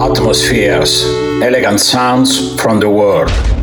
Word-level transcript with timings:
Atmospheres, 0.00 1.04
elegant 1.42 1.80
sounds 1.80 2.54
from 2.62 2.78
the 2.78 2.88
world. 2.88 3.53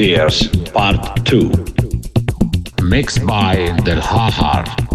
Atmospheres 0.00 0.48
Part 0.72 1.26
2 1.26 2.84
Mixed 2.84 3.26
by 3.26 3.56
The 3.84 3.96
Lahar. 4.00 4.89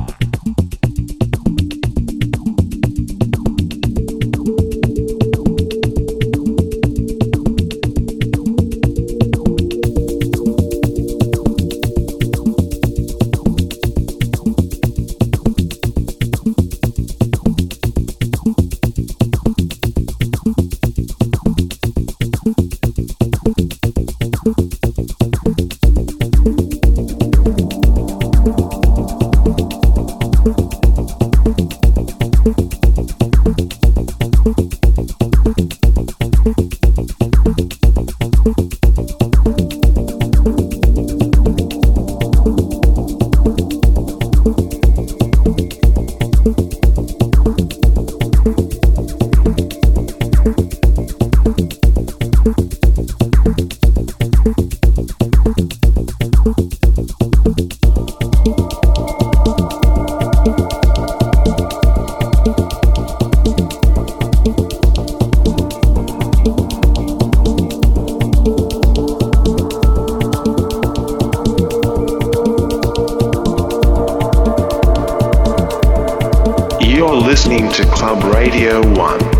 Club 78.05 78.23
Radio 78.25 78.81
1. 78.93 79.34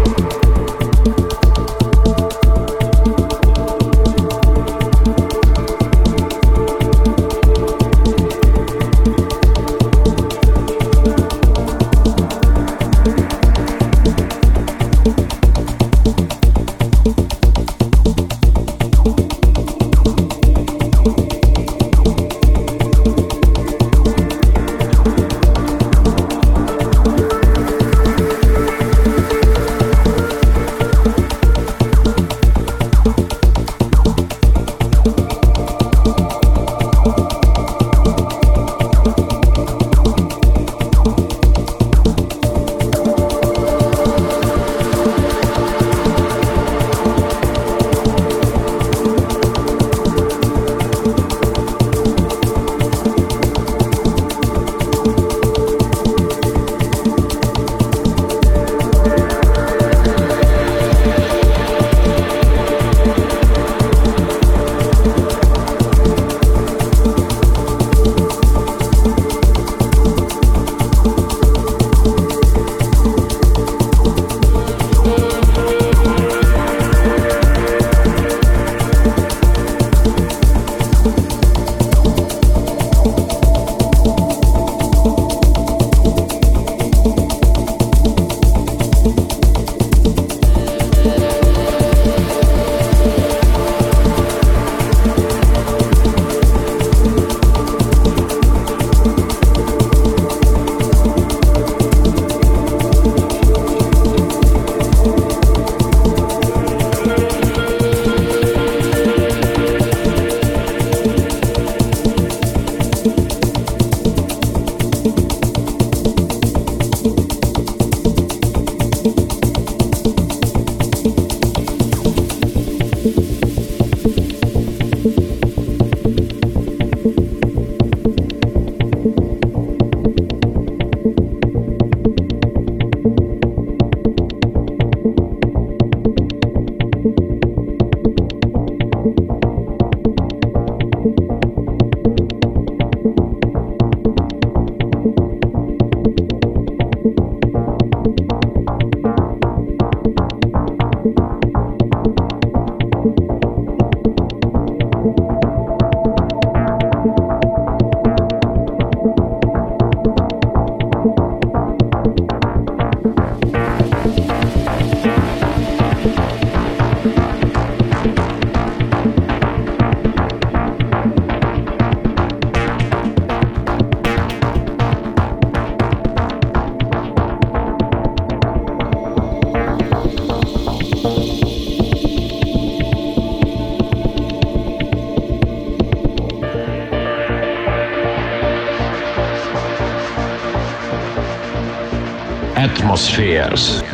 Atmospheres. 192.96 193.85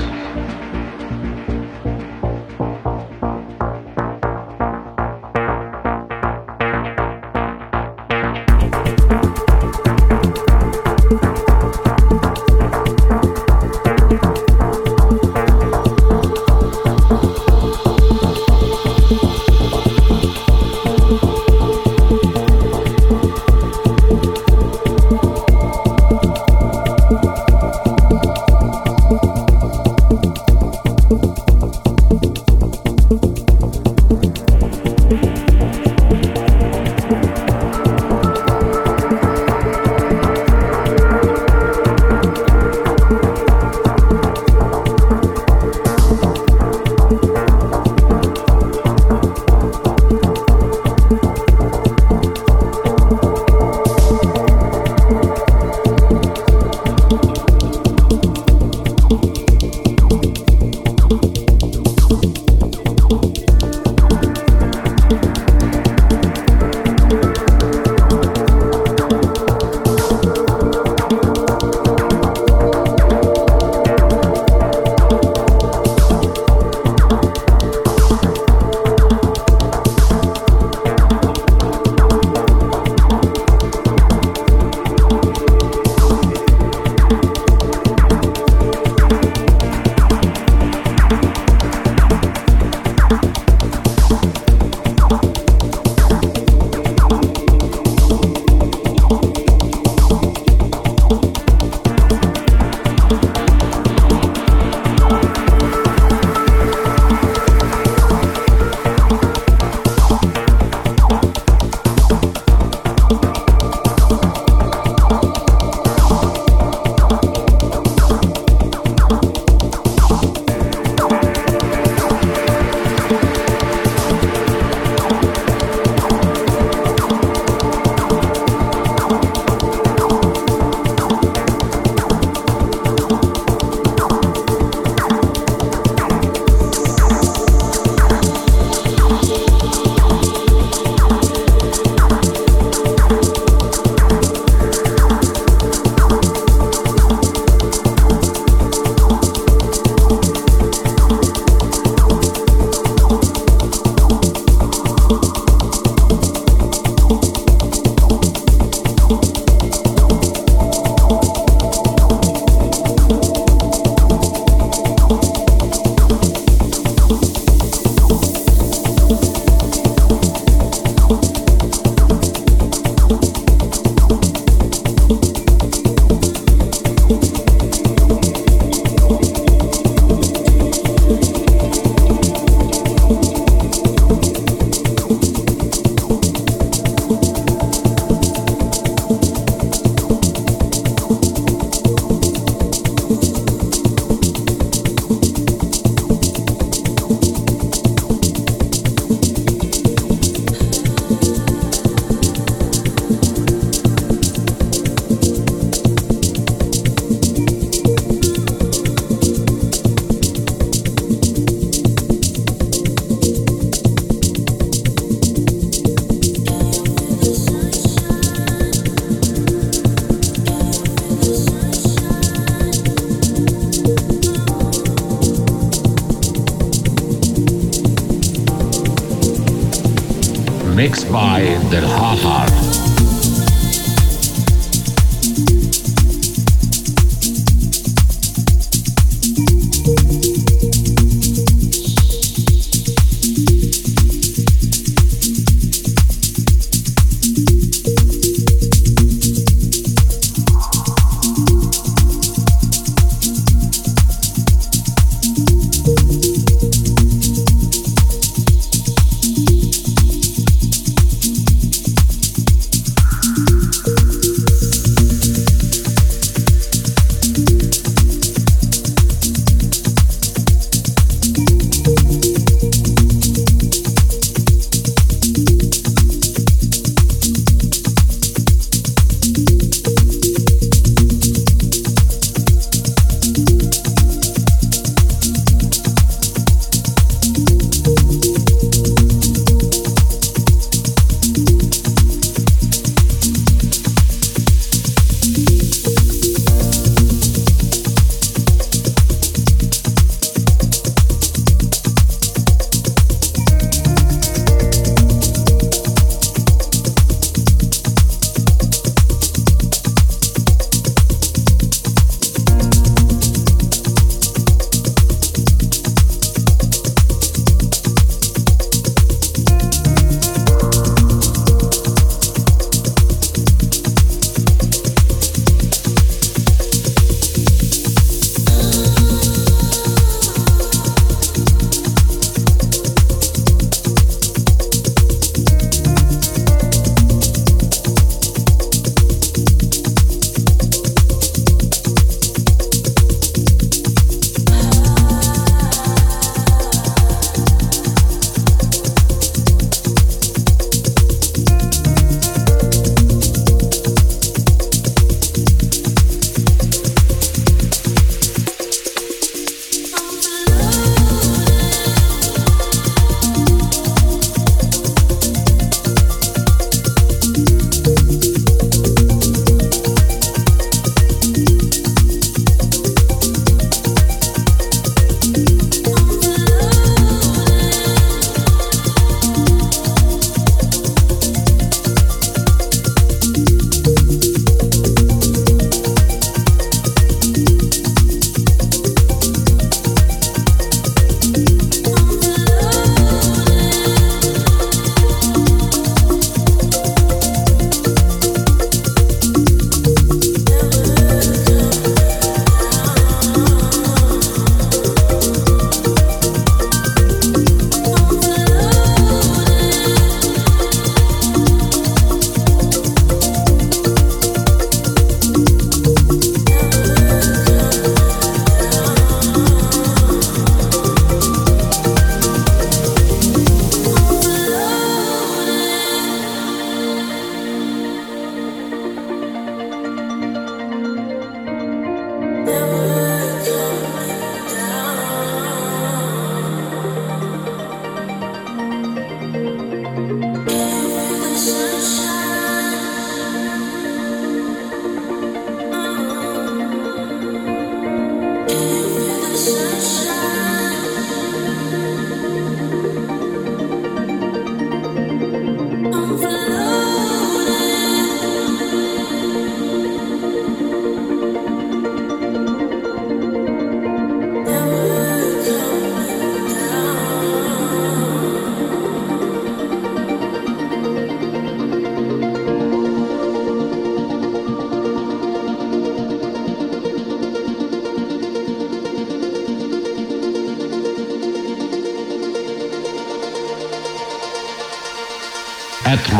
mixed 230.82 231.12
by 231.12 231.42
The 231.70 231.82
Lahar. 231.82 232.71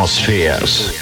Atmospheres. 0.02 1.01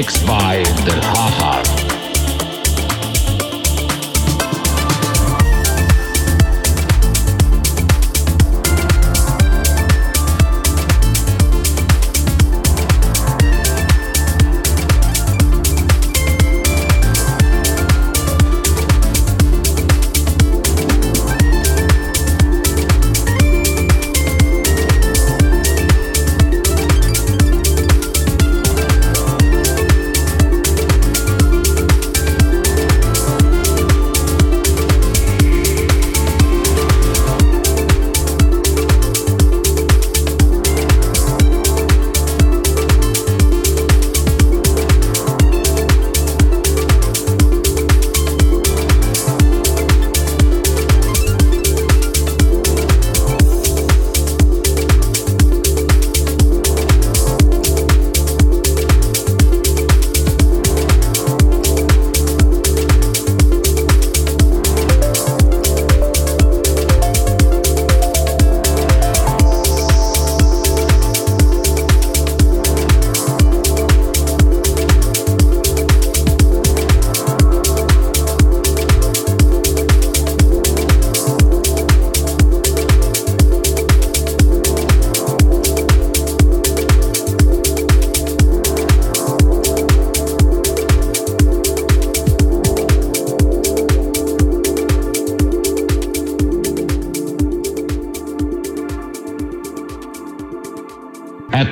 Mixed 0.00 0.26
by 0.26 0.62
The 0.86 0.96
Lahar. 1.12 1.49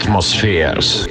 Atmospheres. 0.09 1.07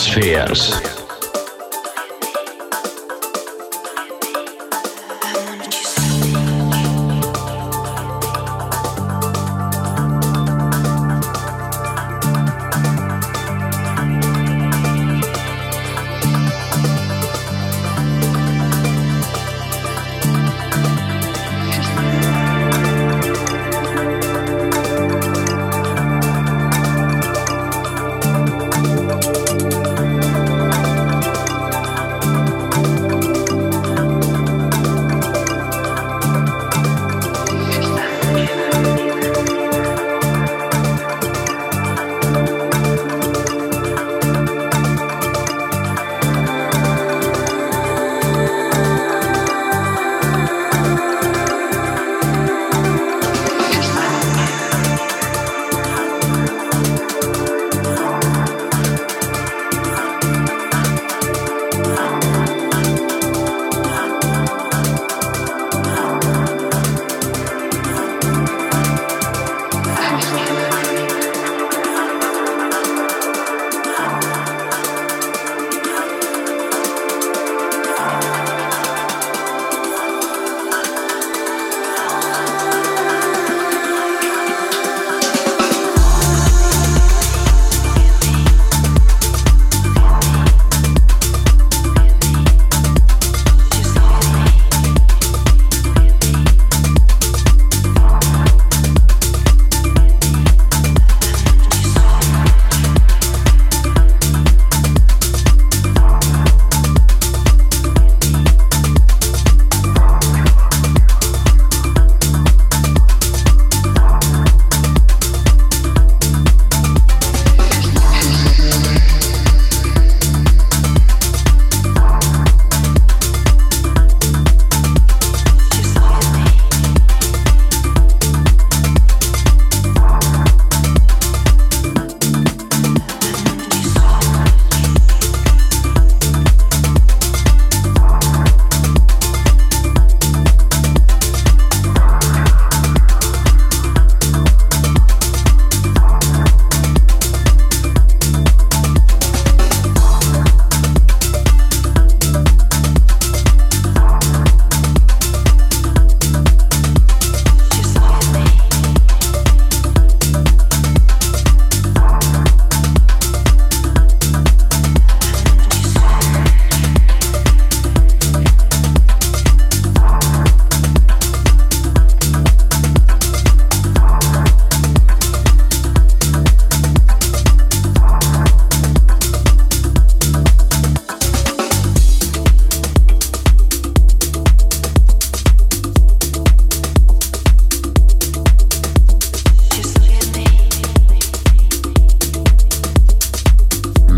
atmosfēras. 0.00 0.99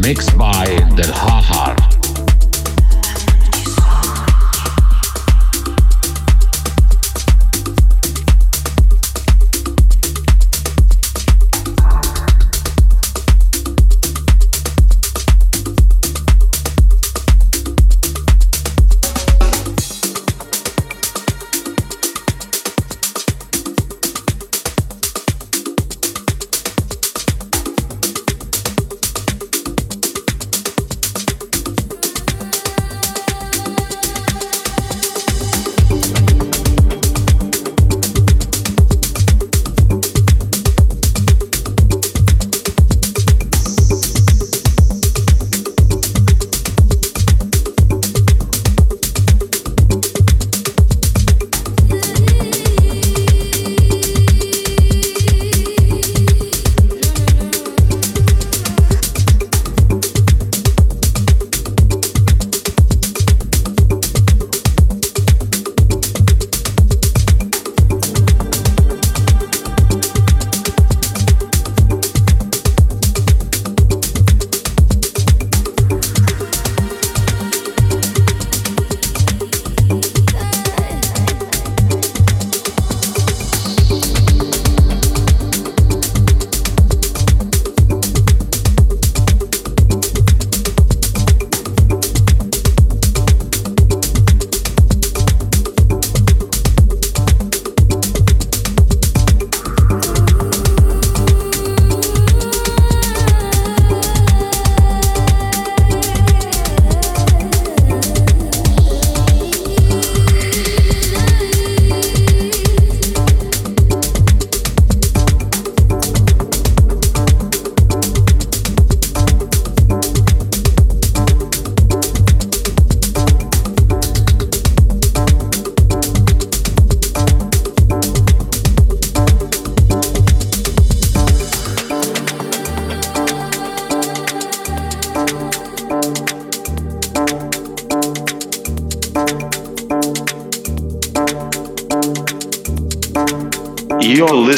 Mixed 0.02 0.36
by 0.36 0.66
The 0.96 1.02
Lahar. 1.02 1.91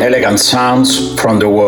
Elegant 0.00 0.38
sounds 0.38 1.20
from 1.20 1.38
the 1.40 1.48
world. 1.48 1.61